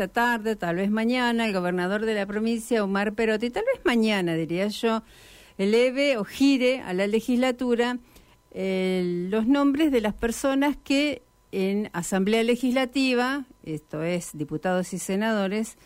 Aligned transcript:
esta 0.00 0.08
tarde, 0.14 0.56
tal 0.56 0.76
vez 0.76 0.90
mañana, 0.90 1.44
el 1.44 1.52
gobernador 1.52 2.06
de 2.06 2.14
la 2.14 2.24
provincia, 2.24 2.82
Omar 2.82 3.12
Perotti, 3.12 3.50
tal 3.50 3.64
vez 3.70 3.84
mañana, 3.84 4.32
diría 4.34 4.68
yo, 4.68 5.02
eleve 5.58 6.16
o 6.16 6.24
gire 6.24 6.80
a 6.80 6.94
la 6.94 7.06
legislatura 7.06 7.98
los 8.54 9.46
nombres 9.46 9.92
de 9.92 10.00
las 10.00 10.14
personas 10.14 10.78
que 10.82 11.20
en 11.52 11.90
Asamblea 11.92 12.42
Legislativa, 12.44 13.44
esto 13.62 14.02
es 14.02 14.30
diputados 14.32 14.94
y 14.94 14.98
senadores, 14.98 15.76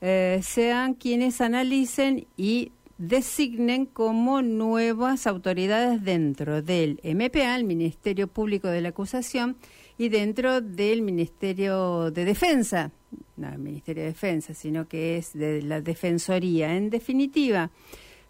eh, 0.00 0.40
sean 0.44 0.94
quienes 0.94 1.40
analicen 1.40 2.28
y 2.36 2.70
designen 2.96 3.86
como 3.86 4.40
nuevas 4.40 5.26
autoridades 5.26 6.04
dentro 6.04 6.62
del 6.62 7.00
MPA, 7.02 7.56
el 7.56 7.64
Ministerio 7.64 8.28
Público 8.28 8.68
de 8.68 8.82
la 8.82 8.90
Acusación, 8.90 9.56
y 9.98 10.10
dentro 10.10 10.60
del 10.60 11.02
Ministerio 11.02 12.12
de 12.12 12.24
Defensa, 12.24 12.92
el 13.36 13.58
Ministerio 13.58 14.02
de 14.02 14.10
Defensa, 14.10 14.54
sino 14.54 14.88
que 14.88 15.16
es 15.16 15.32
de 15.32 15.62
la 15.62 15.80
Defensoría. 15.80 16.76
En 16.76 16.90
definitiva, 16.90 17.70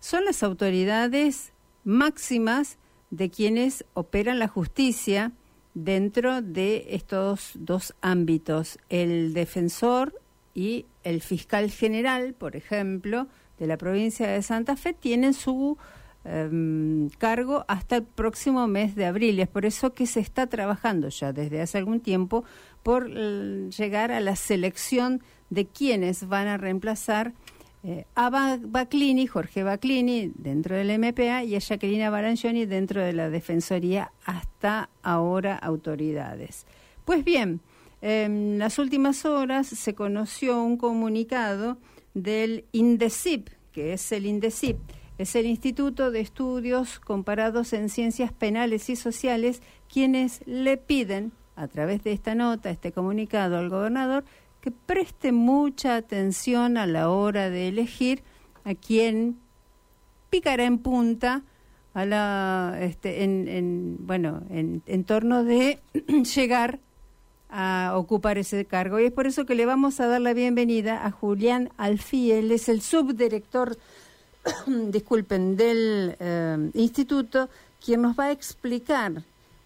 son 0.00 0.24
las 0.24 0.42
autoridades 0.42 1.52
máximas 1.84 2.78
de 3.10 3.30
quienes 3.30 3.84
operan 3.94 4.38
la 4.38 4.48
justicia 4.48 5.32
dentro 5.74 6.40
de 6.42 6.86
estos 6.90 7.52
dos 7.54 7.94
ámbitos, 8.00 8.78
el 8.88 9.34
defensor 9.34 10.14
y 10.54 10.86
el 11.02 11.20
fiscal 11.20 11.70
general, 11.70 12.34
por 12.34 12.56
ejemplo, 12.56 13.26
de 13.58 13.66
la 13.66 13.76
provincia 13.76 14.28
de 14.28 14.42
Santa 14.42 14.76
Fe, 14.76 14.92
tienen 14.92 15.34
su 15.34 15.76
Em, 16.26 17.10
cargo 17.18 17.66
hasta 17.68 17.96
el 17.96 18.02
próximo 18.04 18.66
mes 18.66 18.94
de 18.94 19.04
abril. 19.04 19.38
Es 19.40 19.48
por 19.48 19.66
eso 19.66 19.92
que 19.92 20.06
se 20.06 20.20
está 20.20 20.46
trabajando 20.46 21.10
ya 21.10 21.32
desde 21.34 21.60
hace 21.60 21.76
algún 21.76 22.00
tiempo 22.00 22.44
por 22.82 23.10
llegar 23.10 24.10
a 24.10 24.20
la 24.20 24.34
selección 24.34 25.22
de 25.50 25.66
quienes 25.66 26.26
van 26.26 26.48
a 26.48 26.56
reemplazar 26.56 27.34
eh, 27.82 28.06
a 28.14 28.58
Baclini, 28.62 29.26
Jorge 29.26 29.62
Baclini, 29.62 30.32
dentro 30.34 30.74
del 30.74 30.98
MPA, 30.98 31.44
y 31.44 31.54
a 31.54 31.58
Jacqueline 31.58 32.10
Barangioni 32.10 32.64
dentro 32.64 33.02
de 33.02 33.12
la 33.12 33.28
Defensoría, 33.28 34.10
hasta 34.24 34.88
ahora 35.02 35.56
autoridades. 35.56 36.64
Pues 37.04 37.22
bien, 37.22 37.60
en 38.00 38.58
las 38.58 38.78
últimas 38.78 39.26
horas 39.26 39.66
se 39.66 39.94
conoció 39.94 40.62
un 40.62 40.78
comunicado 40.78 41.76
del 42.14 42.64
INDECIP, 42.72 43.50
que 43.72 43.92
es 43.92 44.12
el 44.12 44.24
INDECIP, 44.24 44.78
es 45.18 45.36
el 45.36 45.46
Instituto 45.46 46.10
de 46.10 46.20
Estudios 46.20 46.98
Comparados 46.98 47.72
en 47.72 47.88
Ciencias 47.88 48.32
Penales 48.32 48.90
y 48.90 48.96
Sociales 48.96 49.62
quienes 49.92 50.42
le 50.46 50.76
piden, 50.76 51.32
a 51.56 51.68
través 51.68 52.02
de 52.02 52.12
esta 52.12 52.34
nota, 52.34 52.70
este 52.70 52.90
comunicado 52.90 53.58
al 53.58 53.68
gobernador, 53.68 54.24
que 54.60 54.72
preste 54.72 55.30
mucha 55.30 55.94
atención 55.96 56.76
a 56.76 56.86
la 56.86 57.10
hora 57.10 57.50
de 57.50 57.68
elegir 57.68 58.22
a 58.64 58.74
quien 58.74 59.38
picará 60.30 60.64
en 60.64 60.78
punta 60.78 61.42
a 61.92 62.04
la 62.04 62.76
este, 62.80 63.22
en, 63.22 63.98
bueno 64.00 64.42
en, 64.50 64.82
en 64.86 65.04
torno 65.04 65.44
de 65.44 65.78
llegar 66.34 66.80
a 67.50 67.92
ocupar 67.94 68.36
ese 68.36 68.64
cargo. 68.64 68.98
Y 68.98 69.04
es 69.04 69.12
por 69.12 69.28
eso 69.28 69.46
que 69.46 69.54
le 69.54 69.64
vamos 69.64 70.00
a 70.00 70.08
dar 70.08 70.20
la 70.20 70.32
bienvenida 70.32 71.06
a 71.06 71.12
Julián 71.12 71.70
Alfí, 71.76 72.32
él 72.32 72.50
es 72.50 72.68
el 72.68 72.80
subdirector 72.80 73.76
disculpen, 74.66 75.56
del 75.56 76.16
eh, 76.18 76.70
instituto, 76.74 77.48
quien 77.84 78.02
nos 78.02 78.18
va 78.18 78.26
a 78.26 78.32
explicar 78.32 79.12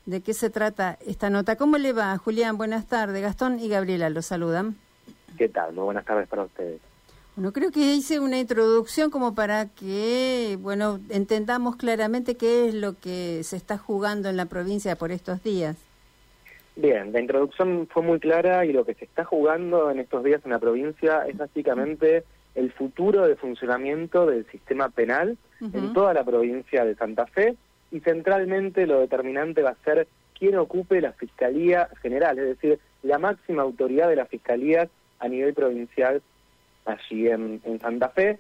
de 0.06 0.22
qué 0.22 0.32
se 0.32 0.50
trata 0.50 0.98
esta 1.06 1.30
nota. 1.30 1.56
¿Cómo 1.56 1.78
le 1.78 1.92
va, 1.92 2.16
Julián? 2.16 2.56
Buenas 2.56 2.86
tardes. 2.86 3.20
Gastón 3.20 3.60
y 3.60 3.68
Gabriela 3.68 4.08
los 4.10 4.26
saludan. 4.26 4.76
¿Qué 5.36 5.48
tal? 5.48 5.74
Muy 5.74 5.84
buenas 5.84 6.04
tardes 6.04 6.28
para 6.28 6.44
ustedes. 6.44 6.80
Bueno, 7.36 7.52
creo 7.52 7.70
que 7.70 7.94
hice 7.94 8.18
una 8.18 8.40
introducción 8.40 9.10
como 9.10 9.34
para 9.34 9.66
que, 9.66 10.58
bueno, 10.60 10.98
entendamos 11.08 11.76
claramente 11.76 12.36
qué 12.36 12.68
es 12.68 12.74
lo 12.74 12.98
que 12.98 13.44
se 13.44 13.56
está 13.56 13.78
jugando 13.78 14.28
en 14.28 14.36
la 14.36 14.46
provincia 14.46 14.96
por 14.96 15.12
estos 15.12 15.42
días. 15.44 15.77
Bien, 16.74 17.12
la 17.12 17.20
introducción 17.20 17.86
fue 17.92 18.02
muy 18.02 18.18
clara 18.18 18.64
y 18.64 18.72
lo 18.72 18.84
que 18.84 18.94
se 18.94 19.05
está 19.05 19.24
jugando 19.24 19.90
en 19.90 20.00
estos 20.00 20.24
días 20.24 20.40
en 20.44 20.50
la 20.50 20.58
provincia 20.58 21.27
es 21.28 21.36
básicamente 21.36 22.24
el 22.58 22.73
futuro 22.73 23.27
de 23.27 23.36
funcionamiento 23.36 24.27
del 24.27 24.45
sistema 24.46 24.89
penal 24.89 25.39
en 25.61 25.92
toda 25.92 26.13
la 26.13 26.24
provincia 26.24 26.85
de 26.85 26.96
Santa 26.96 27.27
Fe 27.27 27.55
y 27.92 28.01
centralmente 28.01 28.86
lo 28.86 28.98
determinante 28.98 29.63
va 29.63 29.70
a 29.70 29.85
ser 29.85 30.08
quién 30.36 30.57
ocupe 30.57 31.01
la 31.01 31.13
Fiscalía 31.13 31.89
General, 32.02 32.36
es 32.39 32.47
decir, 32.47 32.80
la 33.05 33.18
máxima 33.18 33.63
autoridad 33.63 34.08
de 34.08 34.17
la 34.17 34.27
Fiscalía 34.27 34.89
a 35.20 35.29
nivel 35.29 35.55
provincial 35.55 36.20
allí 36.85 37.29
en, 37.29 37.61
en 37.64 37.80
Santa 37.80 38.08
Fe. 38.08 38.39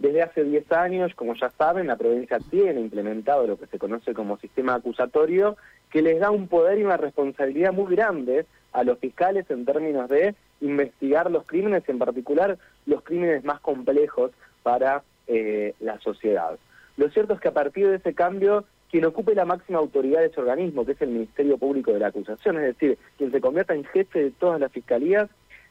Desde 0.00 0.22
hace 0.22 0.42
10 0.42 0.72
años, 0.72 1.14
como 1.14 1.34
ya 1.34 1.50
saben, 1.50 1.86
la 1.86 1.96
provincia 1.96 2.38
tiene 2.50 2.80
implementado 2.80 3.46
lo 3.46 3.58
que 3.58 3.66
se 3.66 3.78
conoce 3.78 4.14
como 4.14 4.38
sistema 4.38 4.74
acusatorio, 4.74 5.56
que 5.90 6.02
les 6.02 6.18
da 6.18 6.30
un 6.30 6.48
poder 6.48 6.78
y 6.78 6.84
una 6.84 6.96
responsabilidad 6.96 7.72
muy 7.72 7.94
grande 7.94 8.46
a 8.72 8.82
los 8.82 8.98
fiscales 8.98 9.48
en 9.50 9.64
términos 9.64 10.08
de 10.08 10.34
investigar 10.60 11.30
los 11.30 11.44
crímenes, 11.46 11.88
en 11.88 11.98
particular 11.98 12.58
los 12.86 13.02
crímenes 13.02 13.44
más 13.44 13.60
complejos 13.60 14.32
para 14.62 15.02
eh, 15.26 15.74
la 15.80 15.98
sociedad. 16.00 16.58
Lo 16.96 17.08
cierto 17.10 17.34
es 17.34 17.40
que 17.40 17.48
a 17.48 17.54
partir 17.54 17.88
de 17.88 17.96
ese 17.96 18.14
cambio, 18.14 18.64
quien 18.90 19.04
ocupe 19.04 19.34
la 19.34 19.44
máxima 19.44 19.78
autoridad 19.78 20.20
de 20.20 20.26
ese 20.26 20.40
organismo, 20.40 20.84
que 20.84 20.92
es 20.92 21.02
el 21.02 21.10
Ministerio 21.10 21.56
Público 21.56 21.92
de 21.92 22.00
la 22.00 22.08
Acusación, 22.08 22.56
es 22.56 22.62
decir, 22.62 22.98
quien 23.16 23.30
se 23.30 23.40
convierta 23.40 23.74
en 23.74 23.84
jefe 23.84 24.24
de 24.24 24.30
todas 24.32 24.60
las 24.60 24.72
fiscalías, 24.72 25.30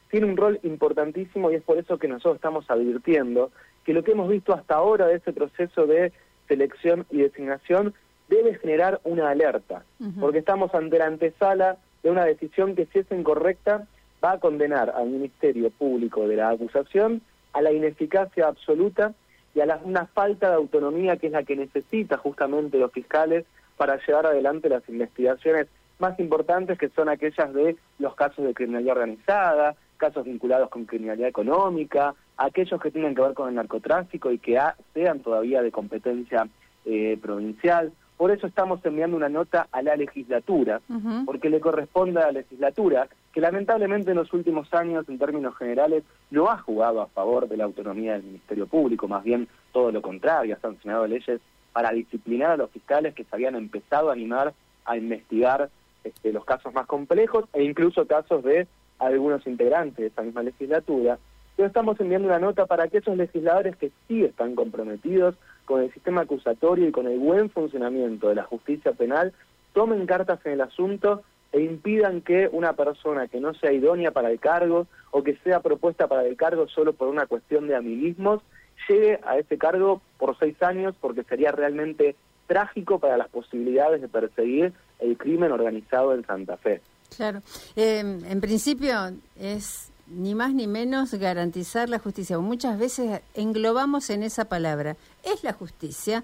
tiene 0.09 0.25
un 0.25 0.37
rol 0.37 0.59
importantísimo 0.63 1.51
y 1.51 1.55
es 1.55 1.63
por 1.63 1.77
eso 1.77 1.97
que 1.97 2.07
nosotros 2.07 2.35
estamos 2.35 2.69
advirtiendo 2.69 3.51
que 3.85 3.93
lo 3.93 4.03
que 4.03 4.11
hemos 4.11 4.29
visto 4.29 4.53
hasta 4.53 4.75
ahora 4.75 5.07
de 5.07 5.15
ese 5.15 5.33
proceso 5.33 5.85
de 5.85 6.11
selección 6.47 7.05
y 7.11 7.17
designación 7.17 7.93
debe 8.27 8.55
generar 8.55 8.99
una 9.03 9.29
alerta, 9.29 9.83
porque 10.19 10.39
estamos 10.39 10.73
ante 10.73 10.97
la 10.97 11.07
antesala 11.07 11.77
de 12.03 12.11
una 12.11 12.25
decisión 12.25 12.75
que 12.75 12.85
si 12.87 12.99
es 12.99 13.11
incorrecta 13.11 13.87
va 14.23 14.33
a 14.33 14.39
condenar 14.39 14.89
al 14.95 15.09
Ministerio 15.09 15.69
Público 15.69 16.27
de 16.27 16.35
la 16.35 16.49
acusación 16.49 17.21
a 17.53 17.61
la 17.61 17.71
ineficacia 17.71 18.47
absoluta 18.47 19.13
y 19.55 19.61
a 19.61 19.65
la, 19.65 19.79
una 19.83 20.05
falta 20.05 20.49
de 20.49 20.55
autonomía 20.55 21.17
que 21.17 21.27
es 21.27 21.33
la 21.33 21.43
que 21.43 21.55
necesita 21.55 22.17
justamente 22.17 22.77
los 22.77 22.91
fiscales 22.91 23.45
para 23.77 23.97
llevar 24.05 24.27
adelante 24.27 24.69
las 24.69 24.87
investigaciones 24.89 25.67
más 25.99 26.19
importantes 26.19 26.77
que 26.77 26.89
son 26.89 27.09
aquellas 27.09 27.53
de 27.53 27.75
los 27.97 28.15
casos 28.15 28.45
de 28.45 28.53
criminalidad 28.53 28.97
organizada, 28.97 29.75
casos 29.97 30.25
vinculados 30.25 30.69
con 30.69 30.85
criminalidad 30.85 31.27
económica, 31.27 32.15
aquellos 32.37 32.81
que 32.81 32.91
tienen 32.91 33.15
que 33.15 33.21
ver 33.21 33.33
con 33.33 33.49
el 33.49 33.55
narcotráfico 33.55 34.31
y 34.31 34.39
que 34.39 34.59
sean 34.93 35.19
todavía 35.19 35.61
de 35.61 35.71
competencia 35.71 36.47
eh, 36.85 37.17
provincial. 37.21 37.91
Por 38.17 38.31
eso 38.31 38.47
estamos 38.47 38.83
enviando 38.85 39.15
una 39.15 39.29
nota 39.29 39.67
a 39.71 39.81
la 39.81 39.95
legislatura, 39.95 40.81
porque 41.25 41.49
le 41.49 41.59
corresponde 41.59 42.19
a 42.19 42.25
la 42.25 42.31
legislatura, 42.31 43.07
que 43.33 43.41
lamentablemente 43.41 44.11
en 44.11 44.17
los 44.17 44.33
últimos 44.33 44.73
años, 44.73 45.07
en 45.07 45.19
términos 45.19 45.55
generales, 45.55 46.03
no 46.31 46.49
ha 46.49 46.57
jugado 46.57 47.01
a 47.01 47.07
favor 47.07 47.47
de 47.47 47.57
la 47.57 47.65
autonomía 47.65 48.13
del 48.13 48.23
Ministerio 48.23 48.67
Público, 48.67 49.07
más 49.07 49.23
bien 49.23 49.47
todo 49.71 49.91
lo 49.91 50.01
contrario, 50.01 50.55
ha 50.55 50.59
sancionado 50.59 51.07
leyes 51.07 51.39
para 51.71 51.91
disciplinar 51.91 52.51
a 52.51 52.57
los 52.57 52.71
fiscales 52.71 53.13
que 53.13 53.23
se 53.23 53.35
habían 53.35 53.55
empezado 53.55 54.09
a 54.09 54.13
animar 54.13 54.53
a 54.85 54.97
investigar 54.97 55.69
este, 56.03 56.33
los 56.33 56.45
casos 56.45 56.73
más 56.73 56.87
complejos 56.87 57.45
e 57.53 57.63
incluso 57.63 58.07
casos 58.07 58.43
de 58.43 58.67
algunos 58.97 59.45
integrantes 59.45 59.97
de 59.97 60.07
esa 60.07 60.23
misma 60.23 60.43
legislatura. 60.43 61.19
Pero 61.55 61.67
estamos 61.67 61.99
enviando 61.99 62.27
una 62.27 62.39
nota 62.39 62.65
para 62.65 62.87
que 62.87 62.99
esos 62.99 63.17
legisladores 63.17 63.75
que 63.75 63.91
sí 64.07 64.23
están 64.23 64.55
comprometidos 64.55 65.35
con 65.65 65.83
el 65.83 65.93
sistema 65.93 66.21
acusatorio 66.21 66.87
y 66.87 66.91
con 66.91 67.07
el 67.07 67.19
buen 67.19 67.49
funcionamiento 67.49 68.29
de 68.29 68.35
la 68.35 68.43
justicia 68.43 68.93
penal 68.93 69.33
tomen 69.73 70.05
cartas 70.05 70.39
en 70.45 70.53
el 70.53 70.61
asunto 70.61 71.21
e 71.51 71.61
impidan 71.61 72.21
que 72.21 72.49
una 72.51 72.73
persona 72.73 73.27
que 73.27 73.39
no 73.39 73.53
sea 73.55 73.71
idónea 73.71 74.11
para 74.11 74.29
el 74.29 74.39
cargo 74.39 74.87
o 75.11 75.23
que 75.23 75.35
sea 75.37 75.61
propuesta 75.61 76.07
para 76.07 76.25
el 76.25 76.35
cargo 76.35 76.67
solo 76.67 76.93
por 76.93 77.07
una 77.07 77.25
cuestión 77.25 77.67
de 77.67 77.75
amiguismos 77.75 78.41
llegue 78.87 79.19
a 79.23 79.37
ese 79.37 79.57
cargo 79.57 80.01
por 80.17 80.37
seis 80.37 80.61
años 80.61 80.95
porque 80.99 81.23
sería 81.23 81.51
realmente 81.51 82.15
trágico 82.47 82.99
para 82.99 83.17
las 83.17 83.29
posibilidades 83.29 84.01
de 84.01 84.07
perseguir 84.07 84.73
el 84.99 85.17
crimen 85.17 85.51
organizado 85.51 86.13
en 86.13 86.25
Santa 86.25 86.57
Fe. 86.57 86.81
Claro, 87.15 87.41
eh, 87.75 87.99
en 87.99 88.41
principio 88.41 88.93
es 89.39 89.91
ni 90.07 90.35
más 90.35 90.53
ni 90.53 90.67
menos 90.67 91.13
garantizar 91.13 91.89
la 91.89 91.99
justicia. 91.99 92.37
Muchas 92.39 92.79
veces 92.79 93.21
englobamos 93.35 94.09
en 94.09 94.23
esa 94.23 94.45
palabra. 94.45 94.95
Es 95.23 95.43
la 95.43 95.53
justicia 95.53 96.23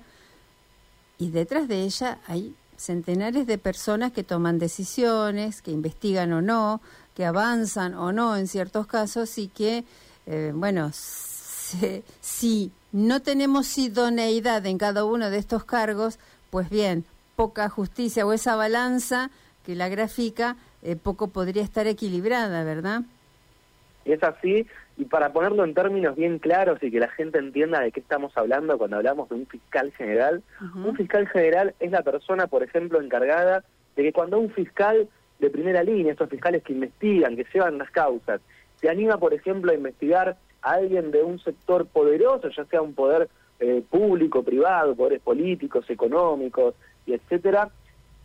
y 1.17 1.29
detrás 1.29 1.67
de 1.67 1.83
ella 1.83 2.19
hay 2.27 2.55
centenares 2.77 3.47
de 3.47 3.57
personas 3.57 4.11
que 4.11 4.23
toman 4.23 4.59
decisiones, 4.59 5.61
que 5.61 5.71
investigan 5.71 6.33
o 6.33 6.41
no, 6.41 6.81
que 7.15 7.25
avanzan 7.25 7.93
o 7.93 8.11
no 8.11 8.35
en 8.35 8.47
ciertos 8.47 8.87
casos 8.87 9.37
y 9.37 9.47
que, 9.47 9.85
eh, 10.25 10.51
bueno, 10.53 10.91
si 10.93 12.71
no 12.91 13.21
tenemos 13.21 13.77
idoneidad 13.77 14.65
en 14.65 14.77
cada 14.77 15.05
uno 15.05 15.29
de 15.29 15.37
estos 15.37 15.63
cargos, 15.63 16.19
pues 16.49 16.69
bien, 16.69 17.05
poca 17.35 17.69
justicia 17.69 18.25
o 18.25 18.33
esa 18.33 18.55
balanza 18.55 19.29
que 19.65 19.75
la 19.75 19.89
grafica, 19.89 20.57
eh, 20.83 20.95
poco 20.95 21.27
podría 21.27 21.63
estar 21.63 21.87
equilibrada, 21.87 22.63
¿verdad? 22.63 23.01
Y 24.05 24.11
es 24.11 24.23
así, 24.23 24.67
y 24.97 25.05
para 25.05 25.33
ponerlo 25.33 25.63
en 25.65 25.73
términos 25.73 26.15
bien 26.15 26.37
claros 26.39 26.81
y 26.81 26.91
que 26.91 26.99
la 26.99 27.09
gente 27.09 27.39
entienda 27.39 27.81
de 27.81 27.91
qué 27.91 27.99
estamos 27.99 28.31
hablando 28.37 28.77
cuando 28.77 28.97
hablamos 28.97 29.27
de 29.29 29.35
un 29.35 29.47
fiscal 29.47 29.91
general, 29.93 30.43
un 30.75 30.95
fiscal 30.95 31.27
general 31.27 31.73
es 31.79 31.91
la 31.91 32.03
persona, 32.03 32.47
por 32.47 32.61
ejemplo, 32.61 33.01
encargada 33.01 33.63
de 33.95 34.03
que 34.03 34.13
cuando 34.13 34.39
un 34.39 34.51
fiscal 34.51 35.09
de 35.39 35.49
primera 35.49 35.83
línea, 35.83 36.11
estos 36.11 36.29
fiscales 36.29 36.63
que 36.63 36.73
investigan, 36.73 37.35
que 37.35 37.45
llevan 37.51 37.79
las 37.79 37.89
causas, 37.89 38.41
se 38.79 38.89
anima, 38.89 39.17
por 39.17 39.33
ejemplo, 39.33 39.71
a 39.71 39.75
investigar 39.75 40.37
a 40.61 40.71
alguien 40.71 41.11
de 41.11 41.23
un 41.23 41.39
sector 41.39 41.87
poderoso, 41.87 42.49
ya 42.49 42.65
sea 42.65 42.81
un 42.81 42.93
poder 42.93 43.27
eh, 43.59 43.83
público, 43.89 44.43
privado, 44.43 44.95
poderes 44.95 45.21
políticos, 45.21 45.89
económicos, 45.89 46.75
y 47.05 47.13
etcétera, 47.13 47.69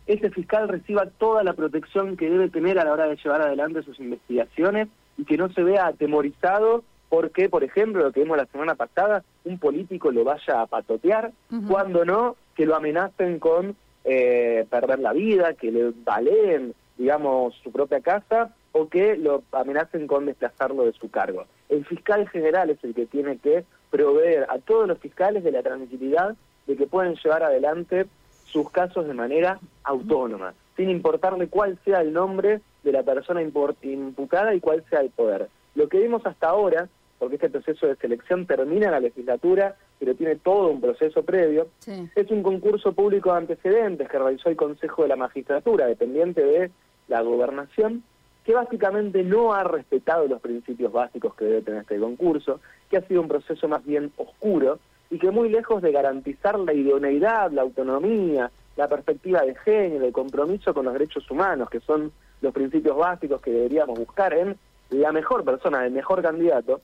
ese 0.07 0.29
fiscal 0.29 0.67
reciba 0.67 1.05
toda 1.05 1.43
la 1.43 1.53
protección 1.53 2.17
que 2.17 2.29
debe 2.29 2.49
tener 2.49 2.79
a 2.79 2.85
la 2.85 2.93
hora 2.93 3.07
de 3.07 3.15
llevar 3.15 3.41
adelante 3.41 3.83
sus 3.83 3.99
investigaciones 3.99 4.87
y 5.17 5.25
que 5.25 5.37
no 5.37 5.51
se 5.51 5.63
vea 5.63 5.87
atemorizado 5.87 6.83
porque, 7.09 7.49
por 7.49 7.63
ejemplo, 7.65 8.03
lo 8.03 8.11
que 8.13 8.21
vimos 8.21 8.37
la 8.37 8.45
semana 8.45 8.75
pasada, 8.75 9.23
un 9.43 9.59
político 9.59 10.11
lo 10.11 10.23
vaya 10.23 10.61
a 10.61 10.65
patotear, 10.65 11.33
cuando 11.67 12.05
no, 12.05 12.37
que 12.55 12.65
lo 12.65 12.73
amenacen 12.73 13.37
con 13.37 13.75
eh, 14.05 14.65
perder 14.69 14.99
la 14.99 15.11
vida, 15.11 15.53
que 15.53 15.71
le 15.71 15.91
baleen, 16.05 16.73
digamos, 16.97 17.53
su 17.63 17.71
propia 17.71 17.99
casa 17.99 18.55
o 18.71 18.87
que 18.87 19.17
lo 19.17 19.43
amenacen 19.51 20.07
con 20.07 20.25
desplazarlo 20.25 20.85
de 20.85 20.93
su 20.93 21.11
cargo. 21.11 21.45
El 21.67 21.85
fiscal 21.85 22.29
general 22.29 22.69
es 22.69 22.81
el 22.83 22.93
que 22.93 23.05
tiene 23.05 23.37
que 23.37 23.65
proveer 23.89 24.47
a 24.49 24.59
todos 24.59 24.87
los 24.87 24.97
fiscales 24.97 25.43
de 25.43 25.51
la 25.51 25.61
tranquilidad 25.61 26.35
de 26.65 26.77
que 26.77 26.87
pueden 26.87 27.15
llevar 27.15 27.43
adelante 27.43 28.05
sus 28.45 28.69
casos 28.69 29.05
de 29.05 29.13
manera 29.13 29.59
autónoma, 29.83 30.53
sin 30.77 30.89
importarle 30.89 31.47
cuál 31.47 31.77
sea 31.83 32.01
el 32.01 32.13
nombre 32.13 32.61
de 32.83 32.91
la 32.91 33.03
persona 33.03 33.41
imputada 33.41 34.53
y 34.55 34.59
cuál 34.59 34.83
sea 34.89 35.01
el 35.01 35.09
poder. 35.09 35.49
Lo 35.75 35.87
que 35.87 35.99
vimos 35.99 36.25
hasta 36.25 36.49
ahora, 36.49 36.89
porque 37.19 37.35
este 37.35 37.49
proceso 37.49 37.87
de 37.87 37.95
selección 37.95 38.45
termina 38.45 38.87
en 38.87 38.91
la 38.91 38.99
legislatura, 38.99 39.75
pero 39.99 40.15
tiene 40.15 40.35
todo 40.37 40.69
un 40.69 40.81
proceso 40.81 41.23
previo, 41.23 41.67
es 42.15 42.31
un 42.31 42.41
concurso 42.41 42.93
público 42.93 43.31
de 43.31 43.37
antecedentes 43.37 44.09
que 44.09 44.17
realizó 44.17 44.49
el 44.49 44.55
Consejo 44.55 45.03
de 45.03 45.09
la 45.09 45.15
Magistratura, 45.15 45.85
dependiente 45.85 46.43
de 46.43 46.71
la 47.07 47.21
gobernación, 47.21 48.03
que 48.43 48.53
básicamente 48.53 49.23
no 49.23 49.53
ha 49.53 49.63
respetado 49.63 50.27
los 50.27 50.41
principios 50.41 50.91
básicos 50.91 51.35
que 51.35 51.45
debe 51.45 51.61
tener 51.61 51.81
este 51.81 51.99
concurso, 51.99 52.59
que 52.89 52.97
ha 52.97 53.07
sido 53.07 53.21
un 53.21 53.27
proceso 53.27 53.67
más 53.67 53.85
bien 53.85 54.11
oscuro 54.17 54.79
y 55.11 55.19
que 55.19 55.29
muy 55.29 55.49
lejos 55.49 55.81
de 55.81 55.91
garantizar 55.91 56.57
la 56.57 56.73
idoneidad, 56.73 57.51
la 57.51 57.61
autonomía, 57.61 58.49
la 58.75 58.87
perspectiva 58.87 59.41
de 59.41 59.55
género, 59.55 60.05
el 60.05 60.13
compromiso 60.13 60.73
con 60.73 60.85
los 60.85 60.93
derechos 60.93 61.29
humanos, 61.29 61.69
que 61.69 61.79
son 61.81 62.11
los 62.41 62.53
principios 62.53 62.97
básicos 62.97 63.41
que 63.41 63.51
deberíamos 63.51 63.97
buscar 63.99 64.33
en 64.33 64.57
la 64.89 65.11
mejor 65.11 65.43
persona, 65.43 65.85
el 65.85 65.91
mejor 65.91 66.21
candidato, 66.21 66.81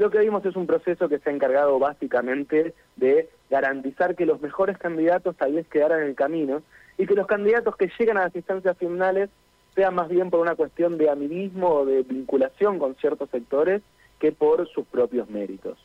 lo 0.00 0.10
que 0.10 0.18
vimos 0.18 0.44
es 0.46 0.56
un 0.56 0.66
proceso 0.66 1.10
que 1.10 1.18
se 1.18 1.28
ha 1.28 1.32
encargado 1.32 1.78
básicamente 1.78 2.74
de 2.96 3.28
garantizar 3.50 4.16
que 4.16 4.24
los 4.24 4.40
mejores 4.40 4.78
candidatos 4.78 5.36
tal 5.36 5.52
vez 5.52 5.66
quedaran 5.68 6.00
en 6.00 6.08
el 6.08 6.14
camino 6.14 6.62
y 6.96 7.06
que 7.06 7.14
los 7.14 7.26
candidatos 7.26 7.76
que 7.76 7.90
llegan 7.98 8.16
a 8.16 8.22
las 8.24 8.34
instancias 8.34 8.78
finales 8.78 9.28
sean 9.74 9.94
más 9.94 10.08
bien 10.08 10.30
por 10.30 10.40
una 10.40 10.54
cuestión 10.54 10.96
de 10.96 11.10
amiguismo 11.10 11.68
o 11.68 11.84
de 11.84 12.02
vinculación 12.02 12.78
con 12.78 12.94
ciertos 12.96 13.28
sectores 13.28 13.82
que 14.18 14.32
por 14.32 14.66
sus 14.68 14.86
propios 14.86 15.28
méritos. 15.28 15.76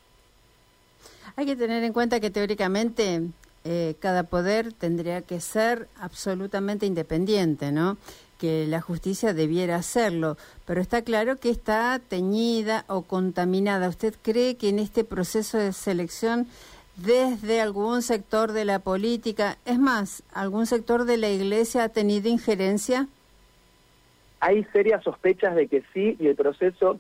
Hay 1.35 1.45
que 1.45 1.57
tener 1.57 1.83
en 1.83 1.91
cuenta 1.91 2.21
que 2.21 2.29
teóricamente 2.29 3.21
eh, 3.67 3.95
cada 3.99 4.23
poder 4.23 4.73
tendría 4.73 5.23
que 5.23 5.41
ser 5.41 5.87
absolutamente 5.99 6.85
independiente, 6.85 7.71
¿no? 7.71 7.97
Que 8.37 8.67
la 8.67 8.79
justicia 8.79 9.33
debiera 9.33 9.77
hacerlo, 9.77 10.37
pero 10.67 10.81
está 10.81 11.01
claro 11.01 11.37
que 11.37 11.49
está 11.49 11.99
teñida 12.07 12.85
o 12.87 13.01
contaminada. 13.01 13.89
¿Usted 13.89 14.13
cree 14.21 14.55
que 14.55 14.69
en 14.69 14.77
este 14.77 15.03
proceso 15.03 15.57
de 15.57 15.73
selección 15.73 16.45
desde 16.95 17.59
algún 17.59 18.03
sector 18.03 18.51
de 18.51 18.65
la 18.65 18.77
política, 18.77 19.57
es 19.65 19.79
más, 19.79 20.21
algún 20.31 20.67
sector 20.67 21.05
de 21.05 21.17
la 21.17 21.29
iglesia 21.29 21.85
ha 21.85 21.89
tenido 21.89 22.29
injerencia? 22.29 23.07
Hay 24.41 24.63
serias 24.65 25.03
sospechas 25.03 25.55
de 25.55 25.67
que 25.67 25.83
sí 25.91 26.15
y 26.19 26.27
el 26.27 26.35
proceso, 26.35 26.99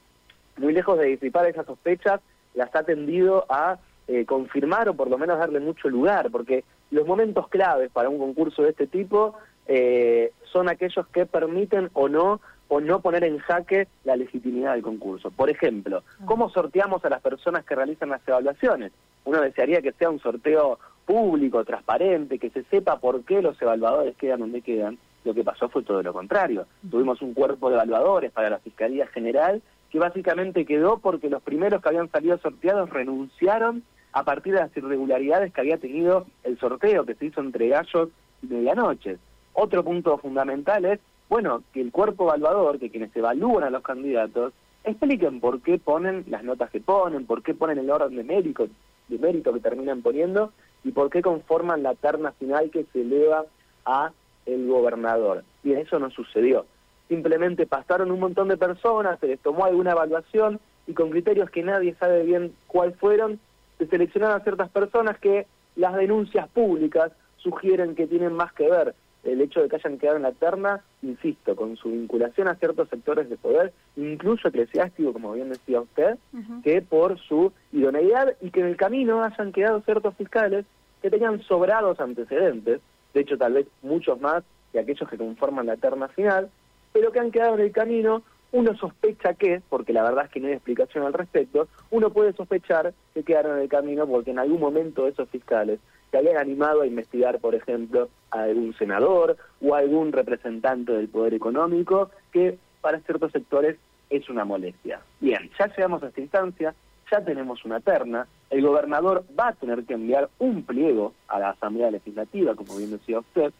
muy 0.57 0.73
lejos 0.73 0.97
de 0.97 1.05
disipar 1.05 1.45
esas 1.45 1.67
sospechas, 1.67 2.21
las 2.55 2.75
ha 2.75 2.81
tendido 2.81 3.45
a 3.49 3.77
eh, 4.07 4.25
confirmar 4.25 4.89
o 4.89 4.93
por 4.93 5.09
lo 5.09 5.17
menos 5.17 5.39
darle 5.39 5.59
mucho 5.59 5.89
lugar, 5.89 6.29
porque 6.31 6.63
los 6.91 7.07
momentos 7.07 7.47
claves 7.47 7.89
para 7.91 8.09
un 8.09 8.19
concurso 8.19 8.61
de 8.61 8.69
este 8.69 8.87
tipo 8.87 9.35
eh, 9.67 10.31
son 10.51 10.69
aquellos 10.69 11.07
que 11.07 11.25
permiten 11.25 11.89
o 11.93 12.07
no 12.07 12.39
o 12.67 12.81
no 12.81 12.99
poner 12.99 13.23
en 13.23 13.37
jaque 13.37 13.87
la 14.03 14.15
legitimidad 14.15 14.73
del 14.73 14.81
concurso. 14.81 15.29
Por 15.31 15.49
ejemplo, 15.49 16.03
¿cómo 16.25 16.49
sorteamos 16.49 17.03
a 17.05 17.09
las 17.09 17.21
personas 17.21 17.63
que 17.63 17.75
realizan 17.75 18.09
las 18.09 18.27
evaluaciones? 18.27 18.91
Uno 19.23 19.41
desearía 19.41 19.81
que 19.81 19.91
sea 19.91 20.09
un 20.09 20.19
sorteo 20.19 20.79
público, 21.05 21.63
transparente, 21.63 22.39
que 22.39 22.49
se 22.49 22.63
sepa 22.63 22.99
por 22.99 23.23
qué 23.23 23.41
los 23.41 23.59
evaluadores 23.61 24.15
quedan 24.17 24.39
donde 24.39 24.61
quedan. 24.61 24.97
Lo 25.23 25.33
que 25.33 25.43
pasó 25.43 25.69
fue 25.69 25.83
todo 25.83 26.03
lo 26.03 26.13
contrario. 26.13 26.67
Tuvimos 26.89 27.21
un 27.21 27.33
cuerpo 27.33 27.69
de 27.69 27.75
evaluadores 27.75 28.31
para 28.31 28.49
la 28.49 28.59
Fiscalía 28.59 29.07
General 29.07 29.61
que 29.89 29.99
básicamente 29.99 30.65
quedó 30.65 30.97
porque 30.97 31.29
los 31.29 31.41
primeros 31.41 31.81
que 31.81 31.89
habían 31.89 32.11
salido 32.11 32.37
sorteados 32.37 32.89
renunciaron 32.89 33.83
a 34.15 34.23
partir 34.23 34.53
de 34.53 34.61
las 34.61 34.75
irregularidades 34.77 35.53
que 35.53 35.59
había 35.59 35.77
tenido 35.77 36.25
el 36.45 36.57
sorteo 36.57 37.05
que 37.05 37.15
se 37.15 37.25
hizo 37.25 37.41
entre 37.41 37.67
gallos 37.67 38.09
y 38.41 38.47
medianoche. 38.47 39.17
Otro 39.51 39.83
punto 39.83 40.17
fundamental 40.17 40.85
es, 40.85 41.01
bueno, 41.27 41.63
que 41.73 41.81
el 41.81 41.91
cuerpo 41.91 42.23
evaluador, 42.23 42.79
que 42.79 42.89
quienes 42.89 43.13
evalúan 43.13 43.65
a 43.65 43.69
los 43.69 43.83
candidatos, 43.83 44.53
expliquen 44.85 45.41
por 45.41 45.61
qué 45.61 45.79
ponen 45.79 46.23
las 46.29 46.45
notas 46.45 46.69
que 46.69 46.79
ponen, 46.79 47.25
por 47.25 47.43
qué 47.43 47.53
ponen 47.53 47.77
el 47.77 47.89
orden 47.89 48.15
de 48.15 48.23
mérito, 48.23 48.69
de 49.09 49.19
mérito 49.19 49.51
que 49.51 49.59
terminan 49.59 50.01
poniendo 50.01 50.53
y 50.85 50.93
por 50.93 51.09
qué 51.09 51.21
conforman 51.21 51.83
la 51.83 51.93
terna 51.95 52.31
final 52.31 52.69
que 52.71 52.85
se 52.93 53.01
eleva 53.01 53.43
a 53.83 54.13
el 54.45 54.65
gobernador. 54.65 55.43
Y 55.61 55.73
eso 55.73 55.99
no 55.99 56.09
sucedió. 56.09 56.65
Simplemente 57.09 57.67
pasaron 57.67 58.11
un 58.11 58.21
montón 58.21 58.47
de 58.47 58.55
personas, 58.55 59.19
se 59.19 59.27
les 59.27 59.41
tomó 59.41 59.65
alguna 59.65 59.91
evaluación 59.91 60.61
y 60.87 60.93
con 60.93 61.09
criterios 61.09 61.49
que 61.49 61.63
nadie 61.63 61.95
sabe 61.95 62.23
bien 62.23 62.53
cuáles 62.67 62.95
fueron, 62.95 63.41
se 63.77 63.87
seleccionaron 63.87 64.37
a 64.37 64.43
ciertas 64.43 64.69
personas 64.69 65.17
que 65.19 65.47
las 65.75 65.95
denuncias 65.95 66.47
públicas 66.49 67.11
sugieren 67.37 67.95
que 67.95 68.07
tienen 68.07 68.33
más 68.33 68.53
que 68.53 68.69
ver. 68.69 68.95
El 69.23 69.41
hecho 69.41 69.61
de 69.61 69.69
que 69.69 69.77
hayan 69.77 69.97
quedado 69.97 70.17
en 70.17 70.23
la 70.23 70.33
terna, 70.33 70.81
insisto, 71.01 71.55
con 71.55 71.75
su 71.77 71.89
vinculación 71.89 72.47
a 72.47 72.55
ciertos 72.55 72.89
sectores 72.89 73.27
de 73.27 73.37
poder, 73.37 73.73
incluso 73.95 74.49
eclesiástico, 74.49 75.13
como 75.13 75.33
bien 75.33 75.49
decía 75.49 75.81
usted, 75.81 76.17
que 76.63 76.81
por 76.83 77.19
su 77.19 77.51
idoneidad 77.71 78.35
y 78.41 78.51
que 78.51 78.59
en 78.59 78.67
el 78.67 78.77
camino 78.77 79.23
hayan 79.23 79.51
quedado 79.51 79.81
ciertos 79.81 80.15
fiscales 80.15 80.65
que 81.01 81.09
tenían 81.09 81.41
sobrados 81.41 81.99
antecedentes, 81.99 82.81
de 83.13 83.19
hecho 83.19 83.37
tal 83.37 83.53
vez 83.53 83.67
muchos 83.81 84.21
más 84.21 84.43
que 84.71 84.79
aquellos 84.79 85.09
que 85.09 85.17
conforman 85.17 85.65
la 85.65 85.77
terna 85.77 86.07
final, 86.09 86.49
pero 86.93 87.11
que 87.11 87.19
han 87.19 87.31
quedado 87.31 87.55
en 87.55 87.61
el 87.61 87.71
camino 87.71 88.21
uno 88.51 88.75
sospecha 88.75 89.33
que, 89.33 89.61
porque 89.69 89.93
la 89.93 90.03
verdad 90.03 90.25
es 90.25 90.31
que 90.31 90.39
no 90.39 90.47
hay 90.47 90.53
explicación 90.53 91.05
al 91.05 91.13
respecto, 91.13 91.67
uno 91.91 92.09
puede 92.09 92.33
sospechar 92.33 92.93
que 93.13 93.23
quedaron 93.23 93.57
en 93.57 93.63
el 93.63 93.69
camino 93.69 94.07
porque 94.07 94.31
en 94.31 94.39
algún 94.39 94.59
momento 94.59 95.07
esos 95.07 95.29
fiscales 95.29 95.79
se 96.11 96.17
habían 96.17 96.37
animado 96.37 96.81
a 96.81 96.87
investigar, 96.87 97.39
por 97.39 97.55
ejemplo, 97.55 98.09
a 98.31 98.43
algún 98.43 98.73
senador 98.77 99.37
o 99.61 99.75
a 99.75 99.79
algún 99.79 100.11
representante 100.11 100.93
del 100.93 101.09
poder 101.09 101.33
económico, 101.33 102.09
que 102.31 102.57
para 102.81 102.99
ciertos 102.99 103.31
sectores 103.31 103.77
es 104.09 104.29
una 104.29 104.45
molestia. 104.45 105.01
Bien, 105.19 105.49
ya 105.59 105.67
llegamos 105.67 106.03
a 106.03 106.07
esta 106.07 106.21
instancia, 106.21 106.73
ya 107.11 107.21
tenemos 107.23 107.65
una 107.65 107.79
terna, 107.79 108.27
el 108.49 108.61
gobernador 108.61 109.25
va 109.37 109.49
a 109.49 109.53
tener 109.53 109.83
que 109.83 109.93
enviar 109.93 110.29
un 110.39 110.63
pliego 110.63 111.13
a 111.27 111.39
la 111.39 111.49
Asamblea 111.49 111.91
Legislativa, 111.91 112.55
como 112.55 112.77
bien 112.77 112.91
decía 112.91 113.19
usted, 113.19 113.51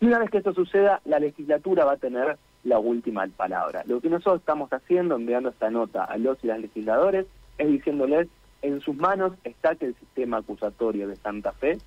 y 0.00 0.06
una 0.06 0.18
vez 0.18 0.30
que 0.30 0.38
esto 0.38 0.54
suceda, 0.54 1.00
la 1.04 1.18
legislatura 1.18 1.84
va 1.84 1.92
a 1.92 1.96
tener 1.96 2.38
la 2.64 2.78
última 2.78 3.26
palabra. 3.28 3.82
Lo 3.86 4.00
que 4.00 4.10
nosotros 4.10 4.40
estamos 4.40 4.70
haciendo, 4.72 5.16
enviando 5.16 5.50
esta 5.50 5.70
nota 5.70 6.04
a 6.04 6.18
los 6.18 6.42
y 6.44 6.48
las 6.48 6.60
legisladores, 6.60 7.26
es 7.58 7.68
diciéndoles, 7.68 8.28
en 8.62 8.80
sus 8.80 8.96
manos 8.96 9.32
está 9.44 9.74
que 9.74 9.86
el 9.86 9.94
sistema 9.96 10.38
acusatorio 10.38 11.08
de 11.08 11.16
Santa 11.16 11.52
Fe 11.52 11.78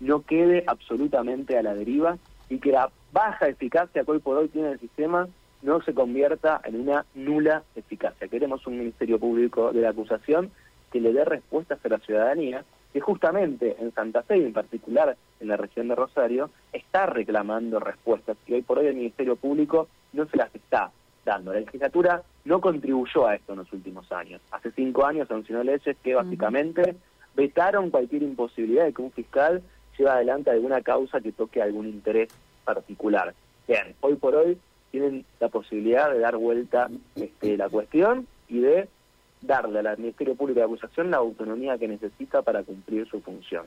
no 0.00 0.22
quede 0.22 0.64
absolutamente 0.66 1.56
a 1.56 1.62
la 1.62 1.74
deriva 1.74 2.18
y 2.48 2.58
que 2.58 2.72
la 2.72 2.90
baja 3.12 3.48
eficacia 3.48 4.04
que 4.04 4.10
hoy 4.10 4.18
por 4.18 4.36
hoy 4.36 4.48
tiene 4.48 4.72
el 4.72 4.80
sistema 4.80 5.28
no 5.62 5.82
se 5.82 5.94
convierta 5.94 6.60
en 6.64 6.80
una 6.80 7.04
nula 7.14 7.64
eficacia. 7.74 8.28
Queremos 8.28 8.66
un 8.66 8.78
Ministerio 8.78 9.18
Público 9.18 9.72
de 9.72 9.80
la 9.80 9.90
Acusación 9.90 10.50
que 10.92 11.00
le 11.00 11.12
dé 11.12 11.24
respuestas 11.24 11.78
a 11.84 11.88
la 11.88 11.98
ciudadanía, 11.98 12.64
que 12.92 13.00
justamente 13.00 13.76
en 13.80 13.92
Santa 13.92 14.22
Fe 14.22 14.38
y 14.38 14.44
en 14.44 14.52
particular 14.52 15.16
en 15.40 15.48
la 15.48 15.56
región 15.56 15.88
de 15.88 15.94
Rosario 15.94 16.50
está 16.72 17.06
reclamando 17.06 17.80
respuestas 17.80 18.36
y 18.46 18.54
hoy 18.54 18.62
por 18.62 18.78
hoy 18.78 18.86
el 18.86 18.94
Ministerio 18.94 19.36
Público 19.36 19.88
no 20.12 20.26
se 20.26 20.36
las 20.36 20.54
está 20.54 20.90
dando. 21.24 21.52
La 21.52 21.60
legislatura 21.60 22.22
no 22.44 22.60
contribuyó 22.60 23.26
a 23.26 23.34
esto 23.34 23.52
en 23.52 23.58
los 23.58 23.72
últimos 23.72 24.10
años. 24.12 24.40
Hace 24.50 24.70
cinco 24.72 25.04
años 25.04 25.28
sancionó 25.28 25.62
leyes 25.62 25.96
que 26.02 26.14
básicamente 26.14 26.96
vetaron 27.34 27.90
cualquier 27.90 28.22
imposibilidad 28.22 28.84
de 28.84 28.92
que 28.92 29.02
un 29.02 29.12
fiscal 29.12 29.62
lleve 29.96 30.10
adelante 30.10 30.50
alguna 30.50 30.80
causa 30.80 31.20
que 31.20 31.32
toque 31.32 31.62
algún 31.62 31.86
interés 31.86 32.28
particular. 32.64 33.34
Bien, 33.66 33.94
hoy 34.00 34.14
por 34.16 34.34
hoy 34.34 34.58
tienen 34.90 35.24
la 35.40 35.48
posibilidad 35.48 36.10
de 36.10 36.20
dar 36.20 36.36
vuelta 36.36 36.88
este, 37.14 37.56
la 37.56 37.68
cuestión 37.68 38.26
y 38.48 38.60
de 38.60 38.88
darle 39.42 39.80
al 39.80 39.98
Ministerio 39.98 40.34
Público 40.34 40.60
de 40.60 40.66
Acusación 40.66 41.10
la 41.10 41.18
autonomía 41.18 41.78
que 41.78 41.88
necesita 41.88 42.42
para 42.42 42.62
cumplir 42.62 43.06
su 43.08 43.20
función. 43.20 43.66